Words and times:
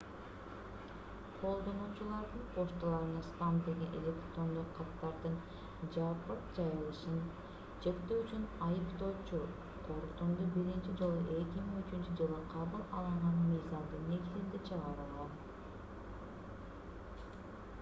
колдонуучулардын 1.41 2.45
почталарына 2.53 3.19
спам 3.25 3.59
делген 3.67 3.91
электрондук 3.99 4.71
каттардын 4.77 5.35
жапырт 5.97 6.49
жайылышын 6.61 7.19
чектөө 7.85 8.17
үчүн 8.23 8.47
айыптоочу 8.69 9.43
корутунду 9.89 10.49
биринчи 10.57 10.95
жолу 11.03 11.21
2003-жылы 11.37 12.41
кабыл 12.55 12.87
алынган 13.01 13.39
мыйзамдын 13.45 14.11
негизинде 14.15 14.65
чыгарылган 14.73 15.39